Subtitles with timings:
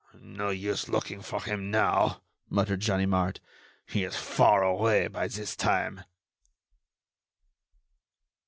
[0.19, 3.39] "No use looking for him now," muttered Ganimard.
[3.85, 6.03] "He is far away by this time."